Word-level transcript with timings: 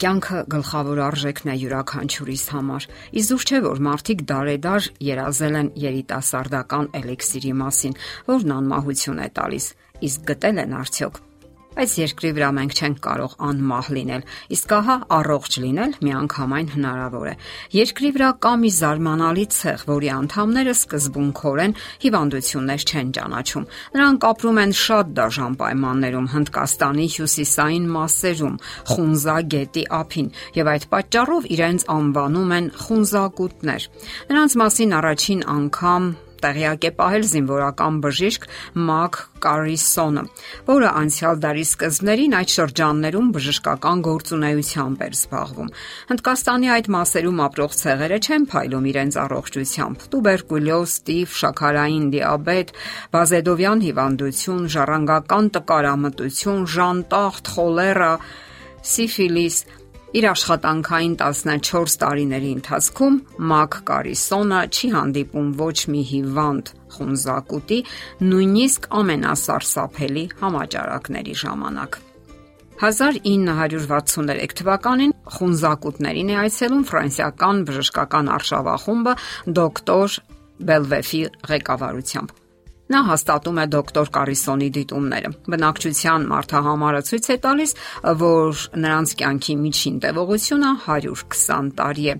Կյանքը 0.00 0.38
գլխավոր 0.52 1.00
արժեքն 1.04 1.50
է 1.52 1.56
յուրաքանչյուրիս 1.60 2.44
համար։ 2.54 2.86
Իզուր 3.20 3.44
չէ 3.44 3.60
որ 3.66 3.82
մարդիկ 3.84 4.24
դարեդար 4.32 4.88
երազել 5.10 5.60
են 5.60 5.72
երիտասարդական 5.84 6.92
էլիքսիրի 7.04 7.56
մասին, 7.60 7.98
որն 8.32 8.54
անմահություն 8.60 9.24
է 9.28 9.32
տալիս։ 9.40 9.72
Իսկ 10.08 10.30
գտել 10.32 10.64
են 10.64 10.78
արդյոք 10.80 11.26
Այս 11.78 11.92
երկրի 12.00 12.30
վրա 12.34 12.46
մենք 12.56 12.72
չենք 12.74 12.96
կարող 13.04 13.34
անմահ 13.46 13.88
լինել, 13.94 14.22
իսկ 14.56 14.72
ահա 14.74 14.94
առողջ 15.16 15.56
լինել 15.62 15.92
միանգամայն 16.02 16.70
հնարավոր 16.74 17.28
է։ 17.30 17.34
Երկրի 17.76 18.08
վրա 18.16 18.30
կա 18.42 18.52
մի 18.58 18.70
զարմանալի 18.74 19.44
ցեղ, 19.54 19.84
որի 19.90 20.10
անդամները 20.16 20.74
սկզբունքորեն 20.74 21.76
հիվանդություններ 22.04 22.86
չեն 22.90 23.12
ճանաչում։ 23.20 23.68
Նրանք 23.94 24.26
ապրում 24.30 24.58
են 24.64 24.74
շատ 24.80 25.12
դաժան 25.20 25.54
պայմաններում 25.62 26.26
Հնդկաստանի 26.34 27.06
հյուսիսային 27.14 27.86
մասերում, 27.94 28.56
Խունզա 28.90 29.36
գետի 29.54 29.84
ափին, 30.00 30.32
եւ 30.58 30.72
այդ 30.74 30.88
պատճառով 30.90 31.46
իրենց 31.54 31.86
անվանում 32.00 32.56
են 32.58 32.66
խունզակուտներ։ 32.82 33.88
Նրանց 34.34 34.58
մասին 34.64 34.98
առաջին 35.00 35.46
անգամ 35.54 36.10
տեղյակ 36.44 36.86
է 36.88 36.90
պահել 37.00 37.24
զինվորական 37.30 37.98
բժիշկ 38.04 38.46
Մակ 38.90 39.18
Կարիսոնը, 39.40 40.22
որը 40.68 40.88
անցյալ 41.00 41.40
դարի 41.44 41.64
սկզբներին 41.70 42.36
այդ 42.40 42.52
շրջաններում 42.54 43.28
բժշկական 43.36 44.02
գործունեությամբ 44.08 45.04
էր 45.06 45.16
զբաղվում։ 45.20 45.70
Հնդկաստանի 46.10 46.70
այդ 46.76 46.90
մասերում 46.96 47.42
ապրող 47.46 47.76
ցեղերը 47.80 48.18
չեն 48.20 48.44
փայլում 48.50 48.88
իրենց 48.90 49.18
առողջությամբ։ 49.24 50.06
Տուբերկուլյոզ, 50.12 50.92
տիֆ, 51.08 51.34
շաքարային 51.40 52.06
դիաբետ, 52.14 52.74
վազեդովյան 53.16 53.84
հիվանդություն, 53.88 54.70
ժառանգական 54.76 55.50
տկարամտություն, 55.56 56.62
ժանտախտ, 56.76 57.52
խոլերա, 57.56 58.12
սիֆիլիս 58.80 59.56
Իր 60.10 60.24
աշխատանքային 60.26 61.12
14 61.22 61.92
տարիների 62.02 62.48
ընթացքում 62.56 63.18
Մակ 63.50 63.76
Կարիսոնը 63.90 64.62
չի 64.74 64.88
հանդիպում 64.94 65.52
ոչ 65.60 65.76
մի 65.94 66.00
հիվանդ 66.08 66.72
խունզակուտի, 66.94 67.78
նույնիսկ 68.26 68.88
ամենասարսափելի 69.00 70.24
համաճարակների 70.42 71.36
ժամանակ։ 71.44 72.00
1963 72.80 74.58
թվականին 74.62 75.14
խունզակուտներին 75.38 76.34
է 76.34 76.38
այցելում 76.42 76.84
ֆրանսիական 76.90 77.64
բժշկական 77.70 78.34
արշավախումբը 78.34 79.16
դոկտոր 79.60 80.20
Բելվեֆի 80.70 81.22
ղեկավարությամբ։ 81.54 82.38
Նա 82.90 83.00
հաստատում 83.06 83.58
է 83.62 83.64
դոկտոր 83.70 84.08
Կարիսոնի 84.16 84.68
դիտումները։ 84.76 85.30
Բնակչության 85.54 86.24
մարդահամարը 86.30 87.02
ցույց 87.10 87.28
է 87.30 87.36
տալիս, 87.44 87.74
որ 88.22 88.62
նրանց 88.84 89.14
կյանքի 89.20 89.54
միջին 89.60 90.00
տևողությունը 90.04 90.70
120 90.86 91.70
տարի 91.80 92.06
է։ 92.10 92.16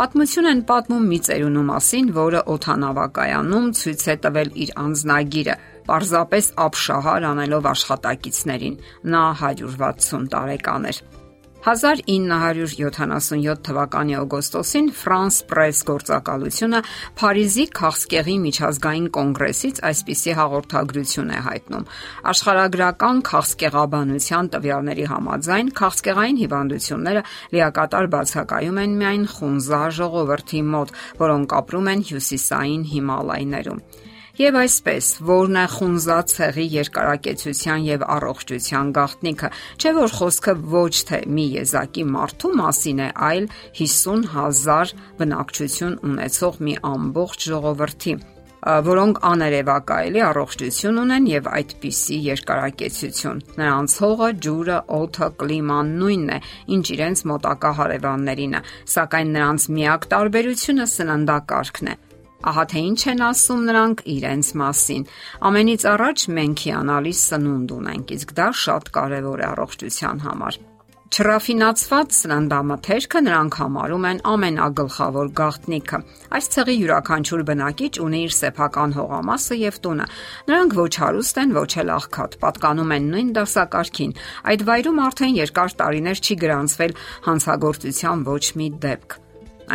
Պատմություն 0.00 0.50
են 0.50 0.62
պատմում 0.70 1.08
մի 1.12 1.20
ծերունու 1.30 1.66
մասին, 1.70 2.12
որը 2.20 2.44
օթանավակայանում 2.56 3.70
ցույց 3.80 4.04
է 4.10 4.16
տվել 4.26 4.52
իր 4.66 4.74
անznագիրը 4.84 5.56
պարզապես 5.90 6.52
ապշահար 6.66 7.26
անելով 7.30 7.70
աշխատակիցներին։ 7.70 8.76
Նա 9.14 9.24
160 9.40 10.30
տարեկան 10.36 10.92
էր։ 10.92 11.02
1977 11.60 13.58
թվականի 13.66 14.14
օգոստոսին 14.16 14.86
France 14.96 15.42
Press 15.50 15.82
գործակալությունը 15.90 16.80
Փարիզի 17.20 17.66
Քաղցկեղի 17.76 18.36
միջազգային 18.46 19.08
կոնգրեսից 19.16 19.82
այսպիսի 19.90 20.32
հաղորդագրություն 20.40 21.34
է 21.36 21.40
հայտնում. 21.50 21.84
Աշխարհագրական 22.32 23.22
քաղցկեղաբանության 23.30 24.50
տվյալների 24.56 25.06
համաձայն 25.12 25.72
քաղցկեղային 25.80 26.40
հիվանդությունները 26.44 27.24
լիակատար 27.56 28.12
բացակայում 28.16 28.80
են 28.84 28.96
միայն 29.04 29.24
խունզա 29.36 29.82
ժողովրդի 30.00 30.62
մոտ, 30.74 30.94
որոնք 31.20 31.58
ապրում 31.60 31.90
են 31.92 32.06
հյուսիսային 32.10 32.82
Հիմալայներում։ 32.94 33.84
Եվ 34.40 34.56
այսպես, 34.56 35.06
որն 35.28 35.56
է 35.60 35.62
խունզա 35.68 36.14
ցեղի 36.30 36.62
երկարակեցության 36.72 37.82
եւ 37.84 38.04
առողջության 38.14 38.92
գաղտնիքը, 38.96 39.50
չէ 39.76 39.92
որ 39.98 40.14
խոսքը 40.16 40.54
ոչ 40.72 40.92
թե 41.10 41.18
մի 41.36 41.44
եզակի 41.58 42.04
մարդու 42.14 42.52
մասին 42.62 43.02
է, 43.04 43.08
այլ 43.28 43.50
50000 43.82 44.94
բնակչություն 45.20 46.00
ունեցող 46.08 46.60
մի 46.70 46.76
ամբողջ 46.94 47.48
ժողովրդի 47.52 48.16
որոնք 48.60 49.20
աներևակայելի 49.24 50.24
առողջություն 50.30 51.00
ունեն 51.04 51.28
եւ 51.30 51.46
այդպիսի 51.60 52.18
երկարակեցություն։ 52.26 53.40
Նրանց 53.60 53.94
հողը, 54.04 54.28
ջուրը, 54.46 54.78
օդը, 55.00 55.30
կլիման 55.40 55.96
նույնն 56.00 56.36
է, 56.36 56.38
ինչ 56.76 56.84
իրենց 56.96 57.24
մոտակա 57.32 57.72
հարևաններինը, 57.80 58.62
սակայն 58.96 59.34
նրանց 59.40 59.72
միակ 59.80 60.08
տարբերությունը 60.12 60.88
սննդակարգն 60.96 61.92
է։ 61.94 61.96
Ահա 62.40 62.64
թե 62.72 62.80
ինչ 62.88 63.00
են 63.12 63.22
ասում 63.26 63.62
նրանք 63.68 64.02
իրենց 64.16 64.50
մասին։ 64.60 65.06
Ամենից 65.50 65.86
առաջ 65.92 66.26
մենք 66.40 66.64
հիանալի 66.70 67.14
սնունդ 67.20 67.76
ունենք, 67.76 68.16
իսկ 68.16 68.34
դա 68.40 68.48
շատ 68.64 68.90
կարևոր 68.96 69.44
է 69.44 69.48
առողջության 69.50 70.24
համար։ 70.24 70.60
Չրաֆինացված 71.10 72.12
սննդամթերքը 72.14 73.20
նրանք 73.26 73.54
համարում 73.60 74.04
են 74.10 74.18
ամենագլխավոր 74.30 75.30
գաղտնիքը։ 75.40 75.98
Այս 76.38 76.48
ցեղի 76.54 76.76
յուրաքանչյուր 76.80 77.42
բնակիչ 77.48 77.90
ունի 78.04 78.20
իր 78.26 78.36
սեփական 78.36 78.94
հողամասը 78.94 79.58
եւ 79.58 79.80
տունը։ 79.86 80.06
Նրանք 80.50 80.76
ոչ 80.78 80.92
հարուստ 81.02 81.40
են, 81.42 81.56
ոչ 81.58 81.70
էլ 81.82 81.90
աղքատ, 81.96 82.36
պատկանում 82.44 82.94
են 82.94 83.08
նույն 83.10 83.32
դասակարգին։ 83.40 84.14
Այդ 84.54 84.62
վայրում 84.70 85.02
արդեն 85.10 85.34
երկար 85.40 85.74
տարիներ 85.82 86.22
չի 86.22 86.38
գրանցվել 86.46 86.94
հանցագործության 87.26 88.24
ոչ 88.30 88.44
մի 88.60 88.70
դեպք 88.86 89.18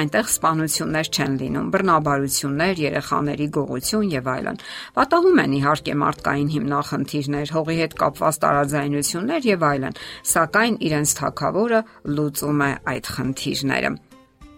այնտեղ 0.01 0.31
սպանություններ 0.31 1.09
չեն 1.16 1.38
լինում, 1.41 1.69
բռնաբարություններ, 1.75 2.81
երեխաների 2.85 3.47
գողություն 3.57 4.09
եւ 4.16 4.31
այլն։ 4.35 4.59
Պատահում 4.97 5.39
են 5.45 5.56
իհարկե 5.59 5.95
մարդկային 6.06 6.50
հիմնախնդիրներ, 6.56 7.53
հողի 7.56 7.78
հետ 7.83 7.95
կապված 8.01 8.41
տարաձայնություններ 8.45 9.50
եւ 9.51 9.69
այլն, 9.75 10.01
սակայն 10.35 10.81
իրենց 10.89 11.16
թակավորը 11.22 11.85
լուծում 12.16 12.67
է 12.69 12.72
այդ 12.95 13.16
խնդիրները։ 13.16 13.95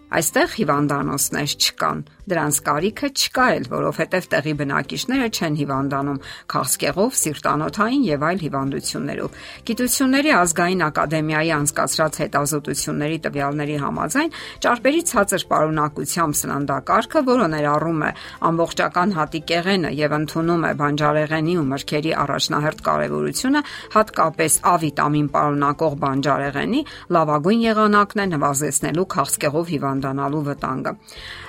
Այստեղ 0.08 0.52
հիվանդանոցներ 0.56 1.54
չկան, 1.58 1.98
դրանց 2.28 2.58
կարիքը 2.64 3.08
չկա 3.12 3.46
էլ, 3.58 3.64
որովհետև 3.72 4.28
տեղի 4.32 4.52
բնակիչները 4.58 5.26
չեն 5.28 5.56
հիվանդանում 5.58 6.20
քաղցկեղով, 6.52 7.10
սիրտանոթային 7.18 8.06
եւ 8.08 8.24
այլ 8.28 8.40
հիվանդություններով։ 8.44 9.36
Գիտությունների 9.68 10.32
ազգային 10.38 10.84
ակադեմիայի 10.88 11.52
անցկացրած 11.58 12.18
հետազոտությունների 12.24 13.18
տվյալների 13.28 13.76
համաձայն 13.84 14.32
ճարպերի 14.64 15.02
ցածր 15.12 15.44
պարունակությամբ 15.52 16.38
սննդակարգը, 16.40 17.22
որը 17.28 17.46
ներառում 17.52 18.00
է 18.08 18.10
ամբողջական 18.48 19.14
հատիկեղենը 19.18 19.92
եւ 19.98 20.16
ընդունում 20.18 20.66
է 20.68 20.72
բանջարեղենի 20.80 21.54
ու 21.58 21.66
մրգերի 21.68 22.12
առաջնահերթ 22.24 22.82
կարեւորությունը, 22.88 23.62
հատկապես 23.98 24.58
A 24.68 24.74
վիտամին 24.88 25.28
պարունակող 25.36 25.94
բանջարեղենի, 26.08 26.82
լավագույն 27.18 27.62
եղանակն 27.68 28.24
է 28.24 28.26
նվազեցնելու 28.38 29.08
քաղցկեղով 29.18 29.72
հիվանդ 29.74 29.97
հիվանդանալու 29.98 30.42
վտանգը։ 30.48 30.92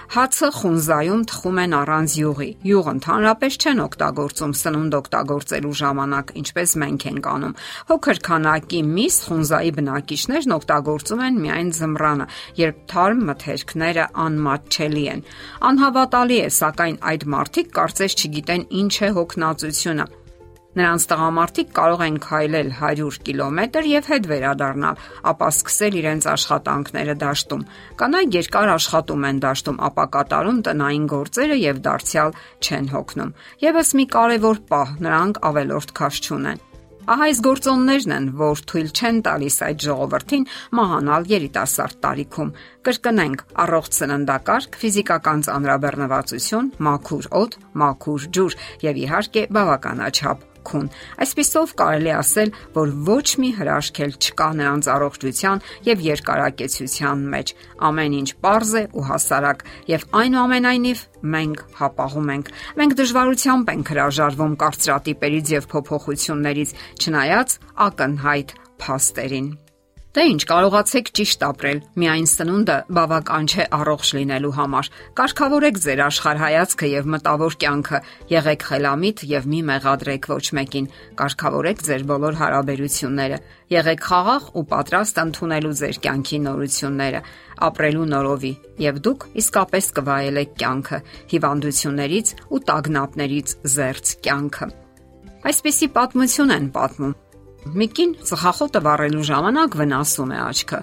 Հացը 0.10 0.48
խունզայում 0.58 1.24
թխում 1.30 1.58
են 1.62 1.74
առանց 1.80 2.14
յուղի։ 2.18 2.48
Յուղը 2.66 2.94
ընդհանրապես 2.98 3.58
չեն 3.62 3.82
օգտագործում 3.84 4.54
սնունդ 4.60 4.96
օգտագործելու 5.00 5.74
ժամանակ, 5.80 6.32
ինչպես 6.42 6.74
մենք 6.82 7.06
ենք 7.10 7.30
անում։ 7.30 7.54
Հոգր 7.92 8.22
քանակի 8.26 8.82
միս 8.90 9.18
խունզայի 9.30 9.74
բնակիչներն 9.80 10.56
օգտագործում 10.58 11.24
են 11.30 11.40
միայն 11.46 11.70
զմռանը, 11.78 12.28
երբ 12.58 12.80
թարմ 12.90 13.22
մթերքները 13.30 14.06
անմատչելի 14.26 15.06
են։ 15.14 15.26
Անհավատալի 15.70 16.40
է, 16.40 16.50
սակայն 16.58 16.98
այդ 17.14 17.28
մարդիկ 17.38 17.76
կարծես 17.78 18.18
չգիտեն 18.18 18.66
ինչ 18.82 18.96
է 19.06 19.12
հոգնածությունը 19.20 20.10
Նրանց 20.78 21.06
տղամարդիկ 21.10 21.70
կարող 21.74 22.02
են 22.06 22.18
քայլել 22.22 22.68
100 22.78 23.24
կիլոմետր 23.26 23.88
եւ 23.90 24.10
հետ 24.12 24.28
վերադառնալ, 24.30 25.00
ապա 25.32 25.48
սկսել 25.56 25.98
իրենց 26.02 26.28
աշխատանքները 26.34 27.16
դաշտում։ 27.24 27.66
Կանայք 28.04 28.38
երկար 28.38 28.72
աշխատում 28.76 29.28
են 29.32 29.42
դաշտում, 29.50 29.82
ապա 29.90 30.06
կատարում 30.14 30.64
տնային 30.70 31.10
գործերը 31.10 31.60
եւ 31.64 31.84
դարձյալ 31.90 32.40
չեն 32.62 32.90
հոգնում։ 32.94 33.36
Եվս 33.66 33.94
մի 33.98 34.06
կարևոր 34.14 34.64
պահ՝ 34.70 34.98
նրանք 35.10 35.46
ավելորդ 35.50 35.96
քաշ 35.98 36.26
չունեն։ 36.30 36.66
Ահա 37.10 37.26
այս 37.26 37.40
գործոններն 37.42 38.12
են, 38.14 38.26
որ 38.38 38.60
թույլ 38.70 38.90
չեն 38.94 39.22
տալիս 39.26 39.56
այդ 39.66 39.86
ժողովրդին 39.86 40.44
մահանալ 40.78 41.24
երիտասարդ 41.32 41.98
տարիքում։ 42.06 42.52
Կրկնենք՝ 42.86 43.42
առողջ 43.66 43.98
սննդակարգ, 43.98 44.78
ֆիզիկական 44.84 45.42
ծանրաբեռնվածություն, 45.50 46.70
մաքուր 46.90 47.32
օդ, 47.42 47.58
մաքուր 47.82 48.30
ջուր 48.38 48.60
եւ 48.86 49.02
իհարկե 49.08 49.48
բավականաչափ 49.58 50.49
քուն։ 50.68 50.90
Այսպիսով 51.24 51.74
կարելի 51.80 52.12
ասել, 52.16 52.52
որ 52.76 52.92
ոչ 53.10 53.28
մի 53.44 53.52
հրաշք 53.60 54.02
էլ 54.06 54.14
չկա 54.20 54.50
նրանց 54.60 54.90
առողջության 54.96 55.64
եւ 55.90 56.04
երկարակեցության 56.10 57.24
մեջ։ 57.36 57.54
Ամեն 57.90 58.18
ինչ 58.20 58.30
པարզ 58.40 58.74
է 58.80 58.84
ու 58.90 59.08
հասարակ 59.10 59.64
եւ 59.94 60.06
այնուամենայնիվ 60.20 61.06
մենք 61.38 61.64
հապաղում 61.80 62.30
ենք։ 62.36 62.54
Մենք 62.82 63.00
դժվարությամբ 63.00 63.74
ենք 63.76 63.94
հրաժարվում 63.94 64.60
կարծրատիպերից 64.66 65.56
եւ 65.60 65.72
փոփոխություններից, 65.74 66.78
չնայած 67.00 67.58
ակնհայտ 67.90 68.56
փաստերին։ 68.80 69.69
Դե 70.20 70.24
ինչ, 70.28 70.42
կարողացեք 70.50 71.10
ճիշտ 71.16 71.44
ապրել։ 71.48 71.78
Միայն 72.02 72.26
սնունդը 72.28 72.74
բավական 72.92 73.46
չէ 73.48 73.66
առողջ 73.78 74.10
լինելու 74.18 74.50
համար։ 74.58 74.88
Կարգավորեք 75.16 75.78
ձեր 75.80 76.02
աշխարհայացքը 76.06 76.90
եւ 76.92 77.08
մտավոր 77.14 77.56
կյանքը։ 77.64 78.02
Եղեք 78.34 78.66
խելամիտ 78.68 79.24
եւ 79.30 79.48
մի 79.54 79.62
մեղադրեք 79.70 80.28
ոչ 80.34 80.42
մեկին։ 80.60 80.90
Կարգավորեք 81.22 81.86
ձեր 81.88 82.04
բոլոր 82.12 82.40
հարաբերությունները։ 82.42 83.40
Եղեք 83.80 84.04
խաղաղ 84.10 84.52
ու 84.60 84.66
պատրաստ 84.76 85.24
ընդունելու 85.24 85.74
ձեր 85.80 86.02
կյանքի 86.04 86.42
նորությունները, 86.50 87.24
ապրելու 87.70 88.10
նորովի, 88.12 88.54
եւ 88.90 89.02
դուք 89.08 89.26
իսկապես 89.40 89.90
կվայելեք 90.02 90.54
կյանքը, 90.60 91.02
հիվանդություններից 91.32 92.36
ու 92.50 92.62
տագնապներից 92.74 93.58
զերծ 93.80 94.14
կյանքը։ 94.28 94.72
Այսպիսի 95.48 95.92
պատմություն 95.96 96.56
են 96.60 96.72
պատմում 96.76 97.18
Միկին 97.68 98.14
ծխախոտը 98.24 98.80
վառելու 98.86 99.26
ժամանակ 99.30 99.76
վնասում 99.80 100.32
է 100.32 100.38
աչքը։ 100.46 100.80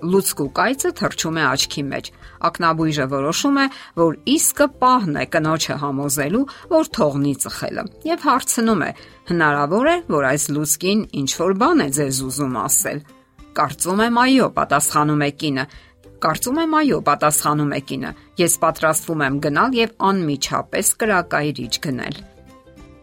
Լուցկու 0.00 0.46
կայծը 0.56 0.90
թրջում 0.96 1.38
է 1.40 1.42
աչքի 1.50 1.82
մեջ։ 1.90 2.06
Ակնաբույժը 2.48 3.06
որոշում 3.10 3.58
է, 3.60 3.64
որ 4.00 4.14
իսկը 4.34 4.66
պահն 4.80 5.18
է 5.20 5.24
կնոջը 5.34 5.76
համոզելու, 5.82 6.44
որ 6.70 6.90
թողնի 6.96 7.34
ծխելը, 7.44 7.84
եւ 8.08 8.24
հարցնում 8.30 8.84
է. 8.86 8.90
հնարավոր 9.30 9.86
է, 9.90 9.96
որ 10.10 10.24
այս 10.30 10.44
լուցկին 10.54 11.00
ինչ 11.20 11.30
որ 11.40 11.52
բան 11.60 11.80
է 11.84 11.88
ձեզ 11.98 12.22
ուզում 12.30 12.56
ասել։ 12.64 12.98
Կարծում 13.60 14.00
եմ 14.06 14.18
այո, 14.24 14.46
պատասխանում 14.56 15.22
է 15.26 15.30
կինը։ 15.40 15.64
Կարծում 16.20 16.58
եմ 16.64 16.74
այո, 16.80 16.98
պատասխանում 17.10 17.72
է 17.76 17.80
կինը։ 17.90 18.10
Ես 18.40 18.54
պատրաստվում 18.64 19.24
եմ 19.26 19.38
գնալ 19.44 19.70
եւ 19.80 19.90
անմիջապես 20.10 20.92
կրակայրիչ 21.00 21.74
գնել։ 21.86 22.16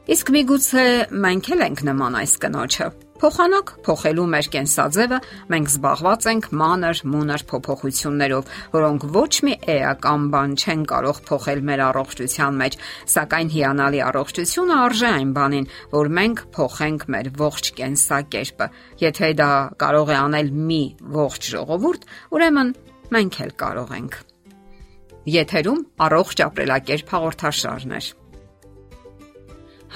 Իսկ 0.07 0.29
միգուցե 0.37 0.85
մենք 1.27 1.51
էլ 1.51 1.63
ենք 1.67 1.83
նման 1.87 2.21
այս 2.21 2.33
կնոջը։ 2.45 2.87
Փոխանակ 3.17 3.71
փոխելու 3.81 4.23
մեր 4.29 4.47
կենսաձևը 4.53 5.17
մենք 5.49 5.69
զբաղված 5.71 6.25
ենք 6.29 6.47
մանր 6.61 6.99
մունր 7.09 7.43
փոփոխություններով, 7.49 8.51
որոնք 8.75 9.05
ոչ 9.15 9.31
մի 9.47 9.55
էական 9.73 10.27
բան 10.35 10.53
չեն 10.61 10.83
կարող 10.91 11.21
փոխել 11.29 11.63
մեր 11.69 11.83
առողջության 11.87 12.59
մեջ, 12.61 12.77
սակայն 13.15 13.49
հիանալի 13.55 14.03
առողջությունը 14.09 14.77
արժե 14.83 15.09
այն 15.17 15.31
բանին, 15.39 15.67
որ 15.97 16.11
մենք 16.19 16.43
փոխենք 16.57 17.07
մեր 17.17 17.31
ողջ 17.41 17.71
կենսակերպը։ 17.81 18.69
Եթե 19.01 19.31
դա 19.41 19.49
կարող 19.81 20.13
է 20.13 20.19
անել 20.21 20.53
մի 20.69 20.81
ողջ 21.17 21.51
ժողովուրդ, 21.57 22.07
ուրեմն 22.37 22.73
մենք 23.17 23.41
էլ 23.47 23.57
կարող 23.65 23.97
ենք։ 23.97 24.21
Եթերում 25.27 25.83
առողջ 26.05 26.47
ապրելակերպ 26.51 27.17
հաղորդաշարներ։ 27.17 28.13